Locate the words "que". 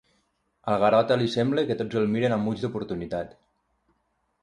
1.69-1.79